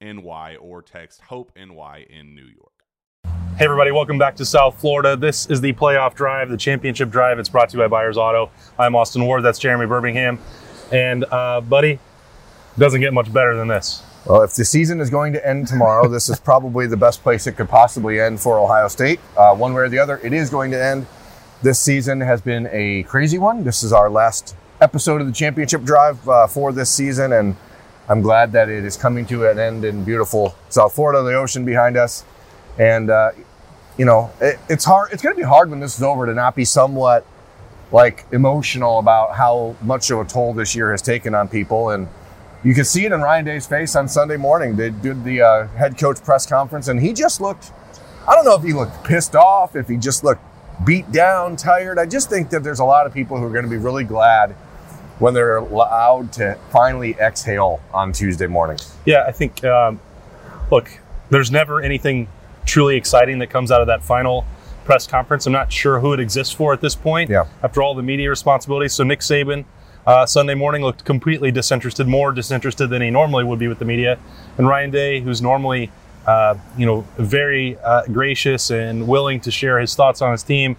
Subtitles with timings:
[0.00, 2.72] NY or text Hope NY in New York.
[3.56, 5.16] Hey, everybody, welcome back to South Florida.
[5.16, 7.38] This is the playoff drive, the championship drive.
[7.40, 8.50] It's brought to you by Byers Auto.
[8.78, 10.38] I'm Austin Ward, that's Jeremy Birmingham.
[10.92, 11.98] And, uh, buddy,
[12.78, 14.04] doesn't get much better than this.
[14.26, 17.48] Well, if the season is going to end tomorrow, this is probably the best place
[17.48, 19.18] it could possibly end for Ohio State.
[19.36, 21.06] Uh, one way or the other, it is going to end.
[21.62, 23.64] This season has been a crazy one.
[23.64, 27.56] This is our last episode of the championship drive uh, for this season, and
[28.08, 31.64] I'm glad that it is coming to an end in beautiful South Florida, the ocean
[31.64, 32.24] behind us.
[32.78, 33.32] And, uh,
[33.98, 35.12] you know, it, it's hard.
[35.12, 37.26] It's going to be hard when this is over to not be somewhat
[37.92, 41.90] like emotional about how much of a toll this year has taken on people.
[41.90, 42.08] And
[42.64, 44.76] you can see it in Ryan Day's face on Sunday morning.
[44.76, 47.72] They did the uh, head coach press conference, and he just looked,
[48.26, 50.42] I don't know if he looked pissed off, if he just looked
[50.84, 51.98] beat down, tired.
[51.98, 54.04] I just think that there's a lot of people who are going to be really
[54.04, 54.54] glad
[55.18, 58.78] when they're allowed to finally exhale on Tuesday morning.
[59.04, 60.00] Yeah, I think, um,
[60.70, 60.90] look,
[61.30, 62.28] there's never anything
[62.64, 64.44] truly exciting that comes out of that final
[64.84, 65.46] press conference.
[65.46, 67.44] I'm not sure who it exists for at this point Yeah.
[67.62, 68.94] after all the media responsibilities.
[68.94, 69.64] So Nick Saban
[70.06, 73.84] uh, Sunday morning looked completely disinterested, more disinterested than he normally would be with the
[73.84, 74.18] media.
[74.56, 75.90] And Ryan Day, who's normally,
[76.26, 80.76] uh, you know, very uh, gracious and willing to share his thoughts on his team,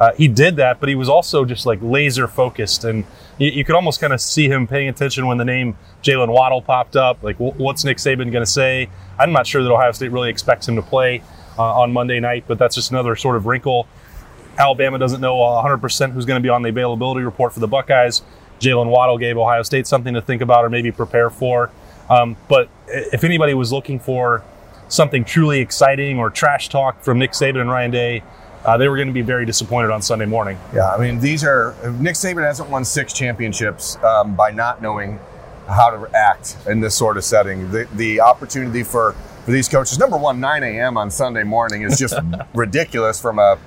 [0.00, 3.04] uh, he did that, but he was also just like laser focused, and
[3.38, 6.62] you, you could almost kind of see him paying attention when the name Jaylen Waddle
[6.62, 7.22] popped up.
[7.22, 8.88] Like, wh- what's Nick Saban going to say?
[9.18, 11.22] I'm not sure that Ohio State really expects him to play
[11.58, 13.88] uh, on Monday night, but that's just another sort of wrinkle.
[14.56, 18.22] Alabama doesn't know 100% who's going to be on the availability report for the Buckeyes.
[18.60, 21.70] Jaylen Waddle gave Ohio State something to think about or maybe prepare for.
[22.10, 24.42] Um, but if anybody was looking for
[24.88, 28.22] something truly exciting or trash talk from Nick Saban and Ryan Day,
[28.64, 30.58] uh, they were going to be very disappointed on Sunday morning.
[30.74, 35.18] Yeah, I mean, these are Nick Saban hasn't won six championships um, by not knowing
[35.68, 37.70] how to act in this sort of setting.
[37.70, 39.12] The, the opportunity for,
[39.44, 40.96] for these coaches, number one, 9 a.m.
[40.96, 42.18] on Sunday morning is just
[42.54, 43.58] ridiculous from a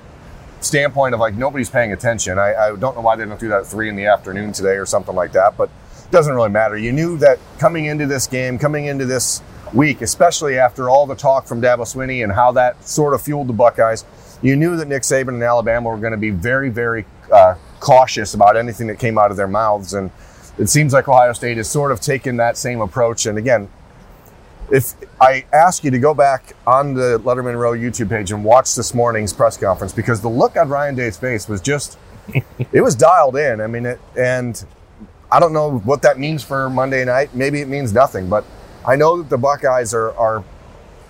[0.62, 2.38] standpoint of like nobody's paying attention.
[2.38, 4.76] I, I don't know why they don't do that at three in the afternoon today
[4.76, 5.70] or something like that, but
[6.04, 6.78] it doesn't really matter.
[6.78, 9.42] You knew that coming into this game, coming into this
[9.74, 13.48] week, especially after all the talk from Dabo Swinney and how that sort of fueled
[13.48, 14.06] the Buckeyes,
[14.42, 18.34] you knew that Nick Saban and Alabama were going to be very, very uh, cautious
[18.34, 19.94] about anything that came out of their mouths.
[19.94, 20.12] And
[20.58, 23.26] it seems like Ohio State has sort of taken that same approach.
[23.26, 23.70] And again,
[24.72, 28.74] if I ask you to go back on the Lettermen Row YouTube page and watch
[28.76, 31.98] this morning's press conference, because the look on Ryan Day's face was just,
[32.72, 33.62] it was dialed in.
[33.62, 34.64] I mean, it, and
[35.32, 37.36] I don't know what that means for Monday night.
[37.36, 38.46] Maybe it means nothing, but
[38.86, 40.44] I know that the Buckeyes are, are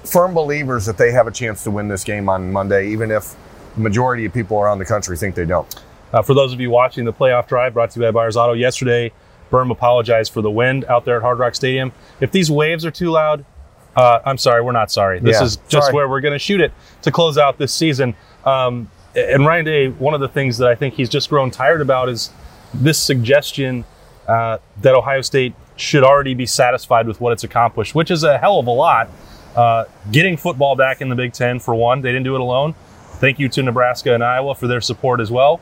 [0.03, 3.36] firm believers that they have a chance to win this game on Monday, even if
[3.75, 5.74] the majority of people around the country think they don't.
[6.13, 8.53] Uh, for those of you watching the playoff drive brought to you by Byers Auto,
[8.53, 9.12] yesterday
[9.50, 11.92] Berm apologized for the wind out there at Hard Rock Stadium.
[12.19, 13.45] If these waves are too loud,
[13.95, 15.19] uh, I'm sorry, we're not sorry.
[15.19, 15.94] This Yeah, is just sorry.
[15.95, 16.71] where we're going to shoot it
[17.01, 18.15] to close out this season.
[18.45, 21.81] Um, and Ryan Day, one of the things that I think he's just grown tired
[21.81, 22.30] about is
[22.74, 23.83] this suggestion
[24.27, 28.38] uh, that Ohio State should already be satisfied with what it's accomplished, which is a
[28.38, 29.09] hell of a lot.
[29.56, 32.74] Uh, getting football back in the Big Ten, for one, they didn't do it alone.
[33.19, 35.59] Thank you to Nebraska and Iowa for their support as well.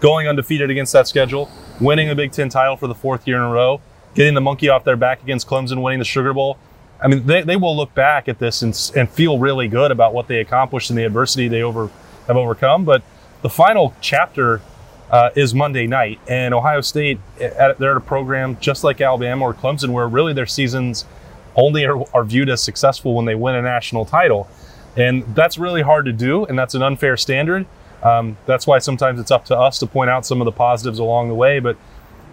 [0.00, 1.50] Going undefeated against that schedule,
[1.80, 3.80] winning a Big Ten title for the fourth year in a row,
[4.14, 6.58] getting the monkey off their back against Clemson, winning the Sugar Bowl.
[7.00, 10.14] I mean, they, they will look back at this and, and feel really good about
[10.14, 11.90] what they accomplished and the adversity they over
[12.28, 12.84] have overcome.
[12.84, 13.02] But
[13.42, 14.60] the final chapter
[15.10, 19.44] uh, is Monday night, and Ohio State at, they're at a program just like Alabama
[19.44, 21.04] or Clemson, where really their seasons
[21.56, 24.48] only are, are viewed as successful when they win a national title,
[24.96, 27.66] and that's really hard to do, and that's an unfair standard.
[28.02, 30.98] Um, that's why sometimes it's up to us to point out some of the positives
[30.98, 31.76] along the way, but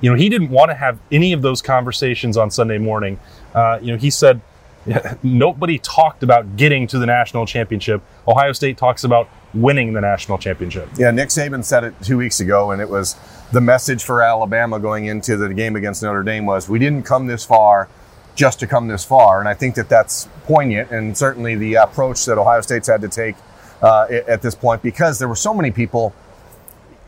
[0.01, 3.19] you know, he didn't want to have any of those conversations on Sunday morning.
[3.53, 4.41] Uh, you know, he said
[5.23, 8.01] nobody talked about getting to the national championship.
[8.27, 10.87] Ohio State talks about winning the national championship.
[10.97, 13.15] Yeah, Nick Saban said it two weeks ago, and it was
[13.51, 17.27] the message for Alabama going into the game against Notre Dame was we didn't come
[17.27, 17.89] this far
[18.35, 22.25] just to come this far, and I think that that's poignant, and certainly the approach
[22.25, 23.35] that Ohio State's had to take
[23.81, 26.13] uh, at this point because there were so many people.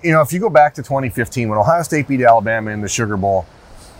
[0.03, 2.88] You know, if you go back to 2015 when Ohio State beat Alabama in the
[2.88, 3.45] Sugar Bowl,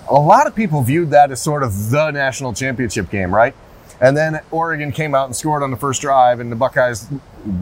[0.09, 3.53] a lot of people viewed that as sort of the national championship game, right?
[4.01, 7.07] And then Oregon came out and scored on the first drive, and the Buckeyes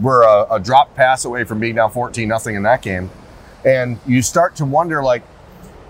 [0.00, 3.10] were a, a drop pass away from being down 14 nothing in that game.
[3.64, 5.22] And you start to wonder, like,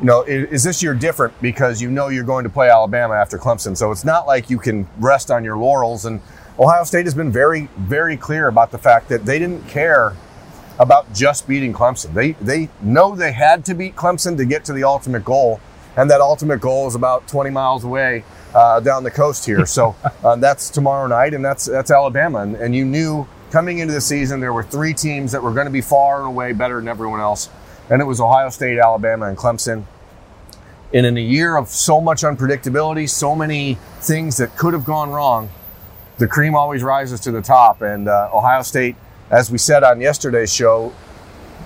[0.00, 3.14] you know, is, is this year different because you know you're going to play Alabama
[3.14, 3.76] after Clemson?
[3.76, 6.06] So it's not like you can rest on your laurels.
[6.06, 6.20] And
[6.58, 10.17] Ohio State has been very, very clear about the fact that they didn't care
[10.79, 12.14] about just beating Clemson.
[12.14, 15.61] They they know they had to beat Clemson to get to the ultimate goal,
[15.97, 18.25] and that ultimate goal is about 20 miles away
[18.55, 19.67] uh, down the coast here.
[19.67, 19.94] So
[20.25, 22.38] uh, that's tomorrow night, and that's that's Alabama.
[22.41, 25.67] And, and you knew coming into the season there were three teams that were going
[25.67, 27.50] to be far and away better than everyone else,
[27.90, 29.84] and it was Ohio State, Alabama, and Clemson.
[30.94, 35.10] And in a year of so much unpredictability, so many things that could have gone
[35.10, 35.50] wrong,
[36.19, 37.82] the cream always rises to the top.
[37.82, 38.96] And uh, Ohio State,
[39.31, 40.92] as we said on yesterday's show,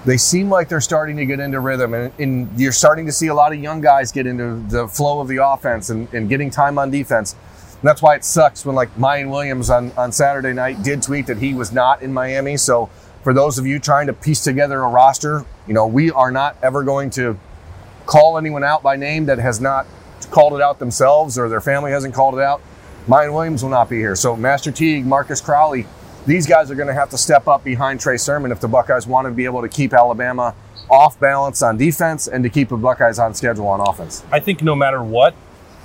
[0.04, 1.94] they seem like they're starting to get into rhythm.
[1.94, 5.20] And, and you're starting to see a lot of young guys get into the flow
[5.20, 7.34] of the offense and, and getting time on defense.
[7.72, 11.26] And that's why it sucks when, like, Miyan Williams on, on Saturday night did tweet
[11.26, 12.58] that he was not in Miami.
[12.58, 12.90] So,
[13.24, 16.56] for those of you trying to piece together a roster, you know, we are not
[16.62, 17.38] ever going to
[18.04, 19.86] call anyone out by name that has not
[20.30, 22.60] called it out themselves or their family hasn't called it out.
[23.08, 24.14] Miyan Williams will not be here.
[24.14, 25.86] So Master Teague, Marcus Crowley,
[26.26, 29.06] these guys are going to have to step up behind Trey Sermon if the Buckeyes
[29.06, 30.54] want to be able to keep Alabama
[30.90, 34.22] off balance on defense and to keep the Buckeyes on schedule on offense.
[34.30, 35.34] I think no matter what,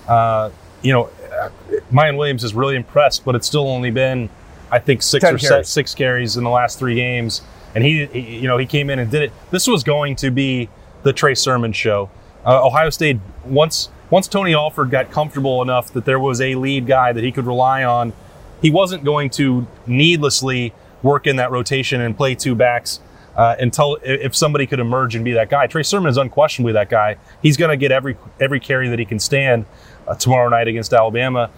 [0.09, 0.49] uh,
[0.81, 1.09] you know,
[1.39, 1.49] uh,
[1.91, 4.29] Miyan Williams is really impressed, but it's still only been,
[4.71, 5.69] I think, six or carries.
[5.69, 7.41] six carries in the last three games,
[7.75, 9.31] and he, he, you know, he came in and did it.
[9.51, 10.69] This was going to be
[11.03, 12.09] the Trey Sermon show.
[12.45, 16.87] Uh, Ohio State once once Tony Alford got comfortable enough that there was a lead
[16.87, 18.13] guy that he could rely on,
[18.61, 20.73] he wasn't going to needlessly
[21.03, 22.99] work in that rotation and play two backs
[23.35, 25.67] uh, until if somebody could emerge and be that guy.
[25.67, 27.17] Trey Sermon is unquestionably that guy.
[27.41, 29.65] He's going to get every every carry that he can stand
[30.07, 31.49] uh, tomorrow night against Alabama,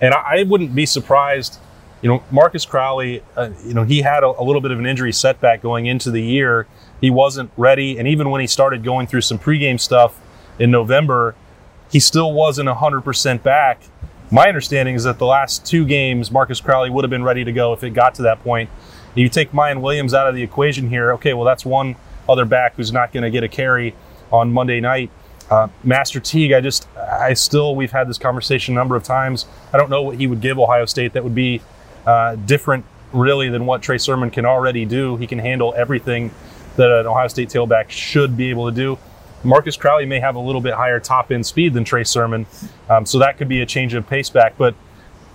[0.00, 1.58] and I, I wouldn't be surprised.
[2.02, 3.22] You know, Marcus Crowley.
[3.36, 6.10] Uh, you know, he had a, a little bit of an injury setback going into
[6.10, 6.66] the year.
[7.00, 10.20] He wasn't ready, and even when he started going through some pregame stuff
[10.58, 11.34] in November,
[11.90, 13.82] he still wasn't 100% back.
[14.30, 17.52] My understanding is that the last two games, Marcus Crowley would have been ready to
[17.52, 18.70] go if it got to that point.
[19.14, 21.12] You take Miyan Williams out of the equation here.
[21.14, 21.96] Okay, well, that's one
[22.28, 23.94] other back who's not going to get a carry
[24.30, 25.10] on Monday night.
[25.50, 29.46] Uh, Master Teague, I just, I still, we've had this conversation a number of times.
[29.72, 31.60] I don't know what he would give Ohio State that would be
[32.06, 35.16] uh, different, really, than what Trey Sermon can already do.
[35.16, 36.30] He can handle everything
[36.76, 38.98] that an Ohio State tailback should be able to do.
[39.42, 42.46] Marcus Crowley may have a little bit higher top end speed than Trey Sermon,
[42.88, 44.56] um, so that could be a change of pace back.
[44.58, 44.74] But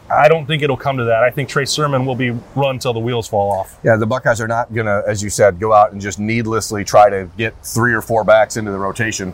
[0.09, 1.23] I don't think it'll come to that.
[1.23, 3.79] I think Trey Sermon will be run till the wheels fall off.
[3.83, 6.83] Yeah, the Buckeyes are not going to, as you said, go out and just needlessly
[6.83, 9.33] try to get three or four backs into the rotation.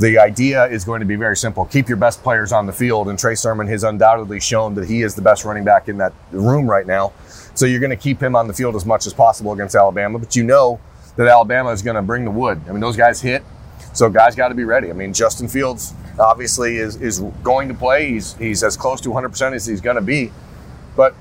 [0.00, 1.66] The idea is going to be very simple.
[1.66, 5.02] Keep your best players on the field, and Trey Sermon has undoubtedly shown that he
[5.02, 7.12] is the best running back in that room right now.
[7.54, 10.18] So you're going to keep him on the field as much as possible against Alabama,
[10.18, 10.80] but you know
[11.16, 12.62] that Alabama is going to bring the wood.
[12.66, 13.44] I mean, those guys hit,
[13.92, 14.88] so guys got to be ready.
[14.88, 18.08] I mean, Justin Fields obviously is, is going to play.
[18.12, 20.32] He's, he's as close to 100% as he's going to be.
[20.96, 21.14] But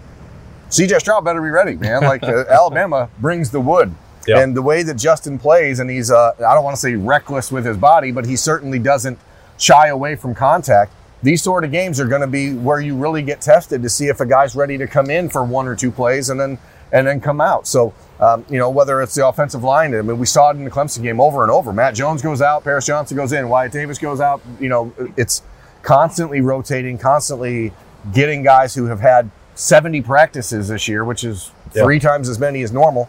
[0.69, 2.03] CJ Stroud better be ready, man.
[2.03, 3.93] Like uh, Alabama brings the wood.
[4.29, 4.39] Yeah.
[4.41, 7.51] And the way that Justin plays, and he's, uh, I don't want to say reckless
[7.51, 9.19] with his body, but he certainly doesn't
[9.57, 10.91] shy away from contact.
[11.21, 14.07] These sort of games are going to be where you really get tested to see
[14.07, 16.57] if a guy's ready to come in for one or two plays and then
[16.91, 17.67] and then come out.
[17.67, 19.93] So um, you know whether it's the offensive line.
[19.93, 21.71] I mean, we saw it in the Clemson game over and over.
[21.73, 24.41] Matt Jones goes out, Paris Johnson goes in, Wyatt Davis goes out.
[24.59, 25.43] You know, it's
[25.83, 27.73] constantly rotating, constantly
[28.13, 31.83] getting guys who have had 70 practices this year, which is Yep.
[31.85, 33.07] three times as many as normal,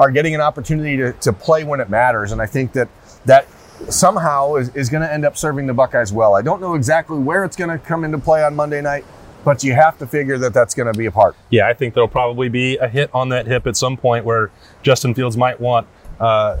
[0.00, 2.32] are getting an opportunity to, to play when it matters.
[2.32, 2.88] And I think that
[3.26, 3.46] that
[3.90, 6.34] somehow is, is going to end up serving the Buckeyes well.
[6.34, 9.04] I don't know exactly where it's going to come into play on Monday night,
[9.44, 11.36] but you have to figure that that's going to be a part.
[11.50, 14.50] Yeah, I think there'll probably be a hit on that hip at some point where
[14.82, 15.86] Justin Fields might want
[16.18, 16.56] uh,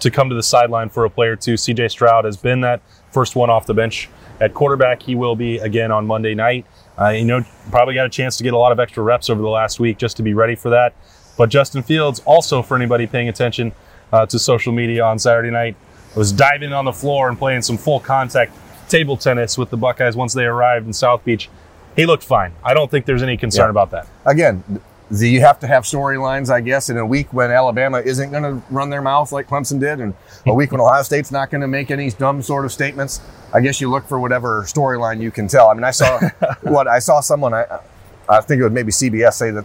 [0.00, 1.54] to come to the sideline for a play or two.
[1.54, 5.02] CJ Stroud has been that first one off the bench at quarterback.
[5.02, 6.66] He will be again on Monday night.
[7.00, 9.40] Uh, you know, probably got a chance to get a lot of extra reps over
[9.40, 10.94] the last week just to be ready for that.
[11.42, 13.72] But Justin Fields, also for anybody paying attention
[14.12, 15.74] uh, to social media on Saturday night,
[16.14, 18.52] was diving on the floor and playing some full contact
[18.88, 21.50] table tennis with the Buckeyes once they arrived in South Beach.
[21.96, 22.52] He looked fine.
[22.62, 23.70] I don't think there's any concern Yeah.
[23.70, 24.06] about that.
[24.24, 24.62] Again,
[25.10, 28.44] the, you have to have storylines, I guess, in a week when Alabama isn't going
[28.44, 30.14] to run their mouth like Clemson did, and
[30.46, 33.20] a week when Ohio State's not going to make any dumb sort of statements.
[33.52, 35.70] I guess you look for whatever storyline you can tell.
[35.70, 36.20] I mean, I saw
[36.62, 37.80] what I saw someone, I,
[38.28, 39.64] I think it was maybe CBS say that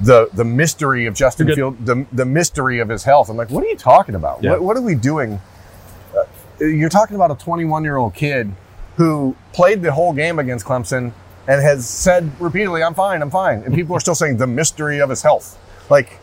[0.00, 3.28] the the mystery of Justin Field, the the mystery of his health.
[3.30, 4.42] I'm like, what are you talking about?
[4.42, 4.52] Yeah.
[4.52, 5.40] What, what are we doing?
[6.16, 6.24] Uh,
[6.64, 8.52] you're talking about a 21 year old kid
[8.96, 11.12] who played the whole game against Clemson
[11.48, 15.00] and has said repeatedly, "I'm fine, I'm fine," and people are still saying the mystery
[15.00, 15.58] of his health.
[15.88, 16.18] Like,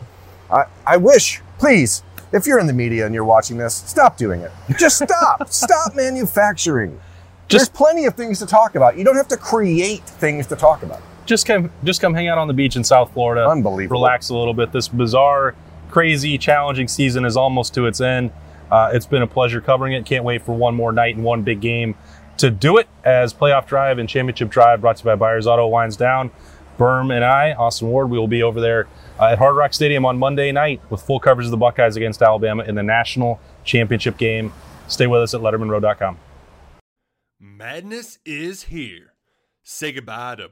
[0.52, 4.42] I, I wish, please, if you're in the media and you're watching this, stop doing
[4.42, 4.52] it.
[4.78, 5.48] Just stop.
[5.54, 7.00] stop manufacturing.
[7.50, 8.98] There's Just- plenty of things to talk about.
[8.98, 11.02] You don't have to create things to talk about.
[11.26, 13.48] Just come just come hang out on the beach in South Florida.
[13.48, 14.00] Unbelievable.
[14.00, 14.72] Relax a little bit.
[14.72, 15.56] This bizarre,
[15.90, 18.32] crazy, challenging season is almost to its end.
[18.70, 20.06] Uh, it's been a pleasure covering it.
[20.06, 21.96] Can't wait for one more night and one big game
[22.38, 25.68] to do it as playoff drive and championship drive brought to you by Byers Auto
[25.68, 26.32] winds down.
[26.78, 28.88] Berm and I, Austin Ward, we will be over there
[29.20, 32.22] uh, at Hard Rock Stadium on Monday night with full coverage of the Buckeyes against
[32.22, 34.52] Alabama in the national championship game.
[34.88, 36.18] Stay with us at LettermenRow.com.
[37.40, 39.14] Madness is here.
[39.62, 40.52] Say goodbye to